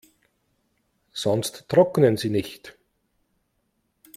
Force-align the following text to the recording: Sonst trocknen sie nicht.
Sonst 1.11 1.69
trocknen 1.69 2.17
sie 2.17 2.31
nicht. 2.31 2.75